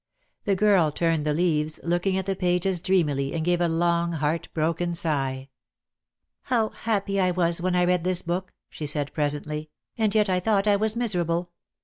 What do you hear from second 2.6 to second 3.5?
dreamily, and